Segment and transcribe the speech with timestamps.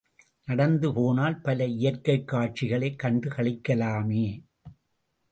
[0.47, 4.25] நடந்து போனால் பல இயற்கைக் காட்சிகளைக் கண்டு களிக்கலாமே!